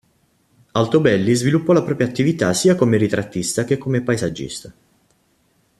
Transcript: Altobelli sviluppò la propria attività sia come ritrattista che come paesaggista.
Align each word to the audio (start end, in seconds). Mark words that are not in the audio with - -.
Altobelli 0.71 1.31
sviluppò 1.35 1.73
la 1.73 1.83
propria 1.83 2.07
attività 2.07 2.53
sia 2.53 2.73
come 2.73 2.97
ritrattista 2.97 3.65
che 3.65 3.77
come 3.77 4.01
paesaggista. 4.01 4.73